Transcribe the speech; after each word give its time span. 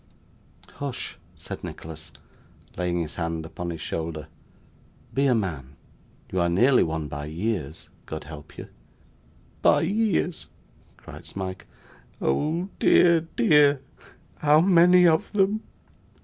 'Hush!' 0.77 1.19
said 1.35 1.63
Nicholas, 1.63 2.11
laying 2.75 3.03
his 3.03 3.17
hand 3.17 3.45
upon 3.45 3.69
his 3.69 3.81
shoulder. 3.81 4.29
'Be 5.13 5.27
a 5.27 5.35
man; 5.35 5.75
you 6.31 6.39
are 6.41 6.49
nearly 6.49 6.81
one 6.81 7.07
by 7.07 7.25
years, 7.25 7.87
God 8.07 8.23
help 8.23 8.57
you.' 8.57 8.67
'By 9.61 9.81
years!' 9.81 10.47
cried 10.97 11.27
Smike. 11.27 11.67
'Oh 12.19 12.67
dear, 12.79 13.27
dear, 13.35 13.81
how 14.39 14.59
many 14.59 15.05
of 15.07 15.31
them! 15.33 15.61